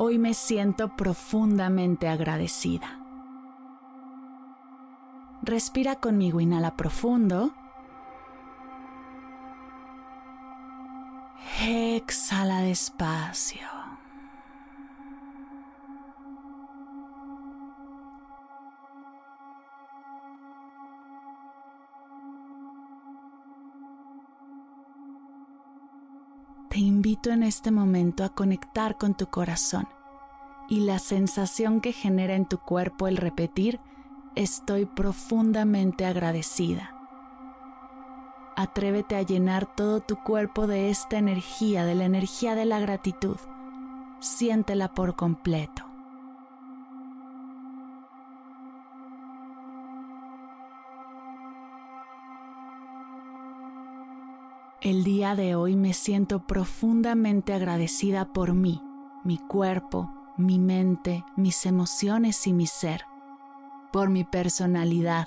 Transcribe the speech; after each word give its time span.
Hoy 0.00 0.16
me 0.16 0.32
siento 0.32 0.94
profundamente 0.94 2.06
agradecida. 2.06 3.00
Respira 5.42 5.96
conmigo, 5.96 6.40
inhala 6.40 6.76
profundo. 6.76 7.52
Exhala 11.60 12.60
despacio. 12.60 13.77
Invito 27.18 27.30
en 27.32 27.42
este 27.42 27.72
momento 27.72 28.22
a 28.22 28.28
conectar 28.28 28.96
con 28.96 29.14
tu 29.14 29.26
corazón 29.26 29.88
y 30.68 30.80
la 30.80 31.00
sensación 31.00 31.80
que 31.80 31.92
genera 31.92 32.36
en 32.36 32.46
tu 32.46 32.58
cuerpo 32.58 33.08
el 33.08 33.16
repetir 33.16 33.80
estoy 34.36 34.86
profundamente 34.86 36.06
agradecida. 36.06 36.94
Atrévete 38.54 39.16
a 39.16 39.22
llenar 39.22 39.66
todo 39.74 39.98
tu 39.98 40.22
cuerpo 40.22 40.68
de 40.68 40.90
esta 40.90 41.18
energía, 41.18 41.84
de 41.84 41.96
la 41.96 42.04
energía 42.04 42.54
de 42.54 42.66
la 42.66 42.78
gratitud. 42.78 43.36
Siéntela 44.20 44.94
por 44.94 45.16
completo. 45.16 45.87
El 54.80 55.02
día 55.02 55.34
de 55.34 55.56
hoy 55.56 55.74
me 55.74 55.92
siento 55.92 56.46
profundamente 56.46 57.52
agradecida 57.52 58.32
por 58.32 58.54
mí, 58.54 58.80
mi 59.24 59.36
cuerpo, 59.36 60.08
mi 60.36 60.60
mente, 60.60 61.24
mis 61.34 61.66
emociones 61.66 62.46
y 62.46 62.52
mi 62.52 62.68
ser, 62.68 63.02
por 63.92 64.08
mi 64.08 64.22
personalidad, 64.22 65.26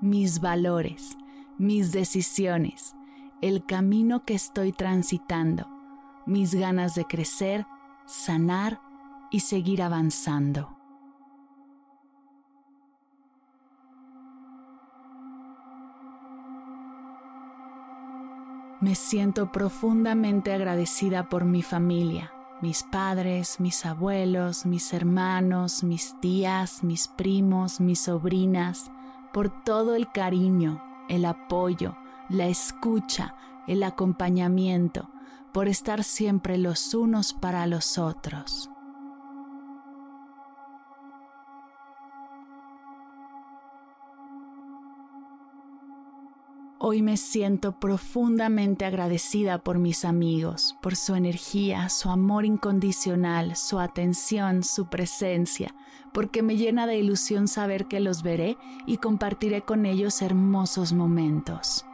mis 0.00 0.40
valores, 0.40 1.18
mis 1.58 1.92
decisiones, 1.92 2.94
el 3.42 3.66
camino 3.66 4.24
que 4.24 4.32
estoy 4.32 4.72
transitando, 4.72 5.68
mis 6.24 6.54
ganas 6.54 6.94
de 6.94 7.04
crecer, 7.04 7.66
sanar 8.06 8.80
y 9.30 9.40
seguir 9.40 9.82
avanzando. 9.82 10.77
Me 18.80 18.94
siento 18.94 19.50
profundamente 19.50 20.52
agradecida 20.52 21.28
por 21.28 21.44
mi 21.44 21.62
familia, 21.62 22.32
mis 22.62 22.84
padres, 22.84 23.58
mis 23.58 23.84
abuelos, 23.84 24.66
mis 24.66 24.92
hermanos, 24.92 25.82
mis 25.82 26.14
tías, 26.20 26.84
mis 26.84 27.08
primos, 27.08 27.80
mis 27.80 28.02
sobrinas, 28.02 28.92
por 29.32 29.50
todo 29.64 29.96
el 29.96 30.10
cariño, 30.12 30.80
el 31.08 31.24
apoyo, 31.24 31.96
la 32.28 32.46
escucha, 32.46 33.34
el 33.66 33.82
acompañamiento, 33.82 35.10
por 35.52 35.66
estar 35.66 36.04
siempre 36.04 36.56
los 36.56 36.94
unos 36.94 37.32
para 37.32 37.66
los 37.66 37.98
otros. 37.98 38.70
Hoy 46.90 47.02
me 47.02 47.18
siento 47.18 47.72
profundamente 47.72 48.86
agradecida 48.86 49.58
por 49.58 49.78
mis 49.78 50.06
amigos, 50.06 50.74
por 50.80 50.96
su 50.96 51.16
energía, 51.16 51.90
su 51.90 52.08
amor 52.08 52.46
incondicional, 52.46 53.56
su 53.56 53.78
atención, 53.78 54.62
su 54.62 54.86
presencia, 54.86 55.74
porque 56.14 56.42
me 56.42 56.56
llena 56.56 56.86
de 56.86 56.96
ilusión 56.96 57.46
saber 57.46 57.88
que 57.88 58.00
los 58.00 58.22
veré 58.22 58.56
y 58.86 58.96
compartiré 58.96 59.60
con 59.60 59.84
ellos 59.84 60.22
hermosos 60.22 60.94
momentos. 60.94 61.84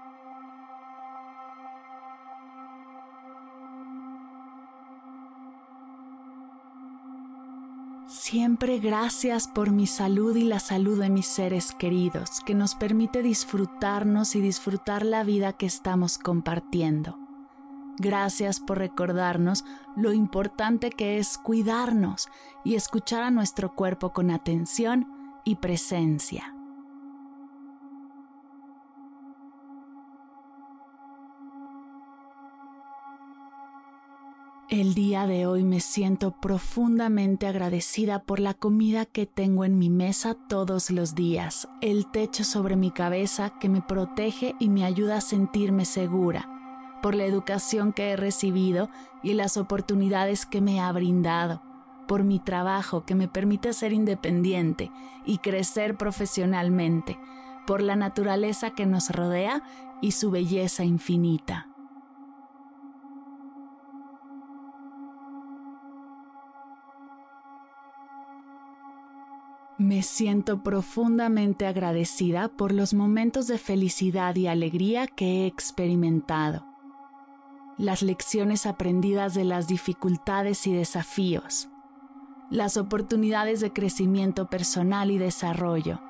Siempre 8.27 8.79
gracias 8.79 9.49
por 9.49 9.71
mi 9.71 9.87
salud 9.87 10.35
y 10.35 10.45
la 10.45 10.59
salud 10.59 10.99
de 10.99 11.11
mis 11.11 11.27
seres 11.27 11.73
queridos, 11.73 12.41
que 12.41 12.55
nos 12.55 12.75
permite 12.75 13.21
disfrutarnos 13.21 14.35
y 14.35 14.41
disfrutar 14.41 15.05
la 15.05 15.25
vida 15.25 15.53
que 15.53 15.67
estamos 15.67 16.17
compartiendo. 16.17 17.19
Gracias 17.99 18.61
por 18.61 18.79
recordarnos 18.79 19.67
lo 19.95 20.15
importante 20.15 20.89
que 20.89 21.19
es 21.19 21.37
cuidarnos 21.37 22.29
y 22.65 22.77
escuchar 22.77 23.25
a 23.25 23.31
nuestro 23.31 23.75
cuerpo 23.75 24.15
con 24.15 24.31
atención 24.31 25.07
y 25.45 25.57
presencia. 25.57 26.53
El 34.71 34.95
día 34.95 35.27
de 35.27 35.47
hoy 35.47 35.63
me 35.63 35.81
siento 35.81 36.31
profundamente 36.31 37.47
agradecida 37.47 38.23
por 38.23 38.41
la 38.41 38.55
comida 38.55 39.05
que 39.05 39.27
tengo 39.27 39.67
en 39.67 39.79
mi 39.79 39.91
mesa 39.91 40.33
todos 40.49 40.91
los 40.91 41.15
días, 41.15 41.69
el 41.83 42.11
techo 42.11 42.45
sobre 42.45 42.75
mi 42.75 42.91
cabeza 42.91 43.51
que 43.61 43.69
me 43.69 43.83
protege 43.83 44.55
y 44.59 44.71
me 44.71 44.87
ayuda 44.87 45.19
a 45.19 45.21
sentirme 45.21 45.85
segura, 45.85 46.49
por 47.03 47.15
la 47.15 47.27
educación 47.27 47.93
que 47.93 48.13
he 48.13 48.17
recibido 48.17 48.89
y 49.23 49.35
las 49.35 49.59
oportunidades 49.59 50.47
que 50.47 50.63
me 50.63 50.81
ha 50.81 50.91
brindado, 50.93 51.61
por 52.09 52.25
mi 52.25 52.39
trabajo 52.39 53.05
que 53.05 53.15
me 53.15 53.29
permite 53.29 53.75
ser 53.75 53.93
independiente 53.93 54.91
y 55.27 55.39
crecer 55.39 55.99
profesionalmente, 55.99 57.19
por 57.67 57.83
la 57.83 57.97
naturaleza 57.97 58.71
que 58.71 58.87
nos 58.87 59.11
rodea 59.11 59.63
y 60.01 60.13
su 60.13 60.31
belleza 60.31 60.85
infinita. 60.85 61.74
Me 69.77 70.03
siento 70.03 70.62
profundamente 70.62 71.67
agradecida 71.67 72.49
por 72.49 72.71
los 72.71 72.95
momentos 72.95 73.49
de 73.49 73.59
felicidad 73.59 74.37
y 74.37 74.47
alegría 74.47 75.09
que 75.09 75.43
he 75.43 75.47
experimentado, 75.47 76.65
las 77.77 78.03
lecciones 78.03 78.67
aprendidas 78.67 79.34
de 79.34 79.43
las 79.43 79.67
dificultades 79.67 80.69
y 80.69 80.73
desafíos, 80.73 81.71
las 82.51 82.77
oportunidades 82.77 83.59
de 83.59 83.73
crecimiento 83.73 84.49
personal 84.49 85.11
y 85.11 85.19
desarrollo, 85.19 86.01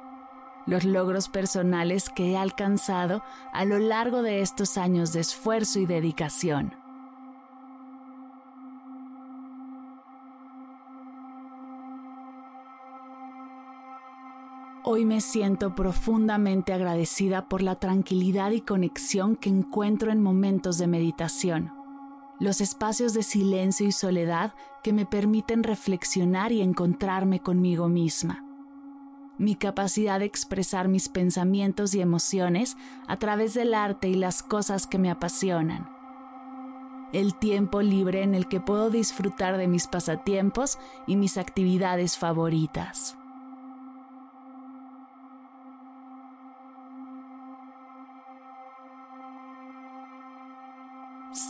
los 0.66 0.84
logros 0.84 1.30
personales 1.30 2.10
que 2.10 2.32
he 2.32 2.36
alcanzado 2.36 3.22
a 3.54 3.64
lo 3.64 3.78
largo 3.78 4.20
de 4.20 4.42
estos 4.42 4.76
años 4.76 5.14
de 5.14 5.20
esfuerzo 5.20 5.78
y 5.78 5.86
dedicación. 5.86 6.83
Hoy 14.86 15.06
me 15.06 15.22
siento 15.22 15.74
profundamente 15.74 16.74
agradecida 16.74 17.48
por 17.48 17.62
la 17.62 17.76
tranquilidad 17.76 18.50
y 18.50 18.60
conexión 18.60 19.34
que 19.34 19.48
encuentro 19.48 20.12
en 20.12 20.22
momentos 20.22 20.76
de 20.76 20.86
meditación, 20.86 21.72
los 22.38 22.60
espacios 22.60 23.14
de 23.14 23.22
silencio 23.22 23.86
y 23.86 23.92
soledad 23.92 24.52
que 24.82 24.92
me 24.92 25.06
permiten 25.06 25.62
reflexionar 25.62 26.52
y 26.52 26.60
encontrarme 26.60 27.40
conmigo 27.40 27.88
misma, 27.88 28.44
mi 29.38 29.54
capacidad 29.54 30.18
de 30.18 30.26
expresar 30.26 30.88
mis 30.88 31.08
pensamientos 31.08 31.94
y 31.94 32.02
emociones 32.02 32.76
a 33.08 33.18
través 33.18 33.54
del 33.54 33.72
arte 33.72 34.10
y 34.10 34.16
las 34.16 34.42
cosas 34.42 34.86
que 34.86 34.98
me 34.98 35.10
apasionan, 35.10 35.88
el 37.14 37.34
tiempo 37.34 37.80
libre 37.80 38.22
en 38.22 38.34
el 38.34 38.48
que 38.48 38.60
puedo 38.60 38.90
disfrutar 38.90 39.56
de 39.56 39.66
mis 39.66 39.86
pasatiempos 39.86 40.78
y 41.06 41.16
mis 41.16 41.38
actividades 41.38 42.18
favoritas. 42.18 43.16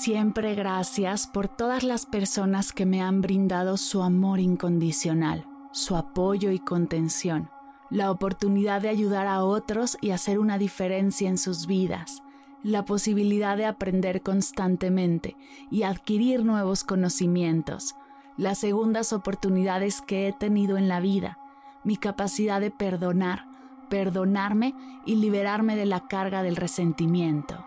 Siempre 0.04 0.54
gracias 0.54 1.26
por 1.26 1.48
todas 1.48 1.82
las 1.82 2.04
personas 2.04 2.72
que 2.72 2.84
me 2.84 3.00
han 3.00 3.22
brindado 3.22 3.78
su 3.78 4.02
amor 4.02 4.38
incondicional, 4.38 5.46
su 5.72 5.96
apoyo 5.96 6.50
y 6.50 6.58
contención, 6.58 7.48
la 7.88 8.10
oportunidad 8.10 8.82
de 8.82 8.90
ayudar 8.90 9.26
a 9.26 9.42
otros 9.42 9.96
y 10.02 10.10
hacer 10.10 10.38
una 10.38 10.58
diferencia 10.58 11.30
en 11.30 11.38
sus 11.38 11.66
vidas, 11.66 12.22
la 12.62 12.84
posibilidad 12.84 13.56
de 13.56 13.64
aprender 13.64 14.20
constantemente 14.20 15.38
y 15.70 15.84
adquirir 15.84 16.44
nuevos 16.44 16.84
conocimientos, 16.84 17.94
las 18.36 18.58
segundas 18.58 19.14
oportunidades 19.14 20.02
que 20.02 20.28
he 20.28 20.34
tenido 20.34 20.76
en 20.76 20.86
la 20.86 21.00
vida, 21.00 21.38
mi 21.82 21.96
capacidad 21.96 22.60
de 22.60 22.70
perdonar, 22.70 23.46
perdonarme 23.88 24.74
y 25.06 25.14
liberarme 25.14 25.76
de 25.76 25.86
la 25.86 26.06
carga 26.08 26.42
del 26.42 26.56
resentimiento. 26.56 27.64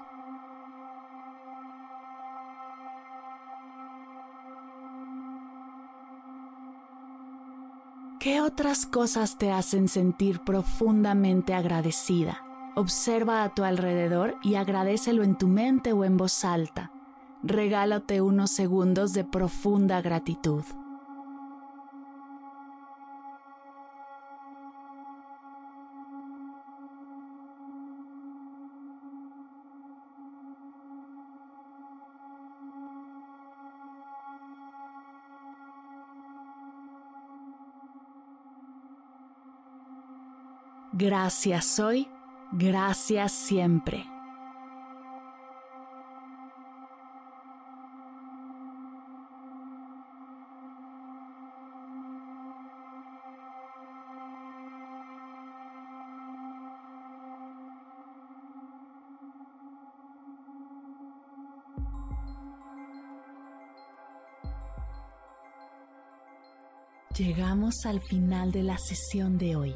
¿Qué 8.27 8.41
otras 8.41 8.85
cosas 8.85 9.37
te 9.37 9.53
hacen 9.53 9.87
sentir 9.87 10.41
profundamente 10.41 11.53
agradecida? 11.53 12.43
Observa 12.75 13.45
a 13.45 13.55
tu 13.55 13.63
alrededor 13.63 14.35
y 14.43 14.55
agradecelo 14.55 15.23
en 15.23 15.37
tu 15.37 15.47
mente 15.47 15.93
o 15.93 16.03
en 16.03 16.17
voz 16.17 16.43
alta. 16.43 16.91
Regálate 17.41 18.19
unos 18.19 18.51
segundos 18.51 19.13
de 19.13 19.23
profunda 19.23 20.01
gratitud. 20.01 20.65
Gracias 40.99 41.79
hoy, 41.79 42.07
gracias 42.51 43.31
siempre. 43.31 44.03
Llegamos 67.15 67.85
al 67.85 68.01
final 68.01 68.51
de 68.51 68.63
la 68.63 68.79
sesión 68.79 69.37
de 69.37 69.55
hoy 69.55 69.75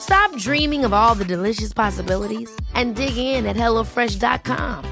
Stop 0.00 0.34
dreaming 0.36 0.84
of 0.84 0.92
all 0.92 1.14
the 1.14 1.24
delicious 1.24 1.72
possibilities 1.72 2.50
and 2.74 2.94
dig 2.94 3.16
in 3.16 3.46
at 3.46 3.56
HelloFresh.com. 3.56 4.84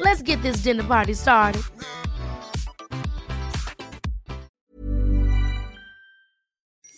Let's 0.00 0.22
get 0.22 0.40
this 0.42 0.62
dinner 0.62 0.84
party 0.84 1.14
started. 1.14 1.62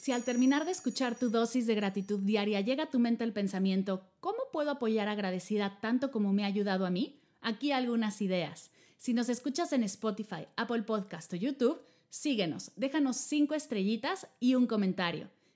Si 0.06 0.12
al 0.12 0.22
terminar 0.22 0.64
de 0.64 0.70
escuchar 0.70 1.18
tu 1.18 1.30
dosis 1.30 1.66
de 1.66 1.74
gratitud 1.74 2.20
diaria 2.20 2.60
llega 2.60 2.84
a 2.84 2.90
tu 2.90 3.00
mente 3.00 3.24
el 3.24 3.32
pensamiento, 3.32 4.06
¿cómo 4.20 4.38
puedo 4.52 4.70
apoyar 4.70 5.08
agradecida 5.08 5.80
tanto 5.80 6.12
como 6.12 6.32
me 6.32 6.44
ha 6.44 6.46
ayudado 6.46 6.86
a 6.86 6.90
mí? 6.90 7.18
Aquí 7.40 7.72
algunas 7.72 8.22
ideas. 8.22 8.70
Si 8.98 9.14
nos 9.14 9.28
escuchas 9.28 9.72
en 9.72 9.82
Spotify, 9.82 10.46
Apple 10.56 10.82
Podcast 10.82 11.32
o 11.32 11.36
YouTube, 11.36 11.82
síguenos, 12.08 12.70
déjanos 12.76 13.16
cinco 13.16 13.54
estrellitas 13.54 14.28
y 14.38 14.54
un 14.54 14.68
comentario. 14.68 15.28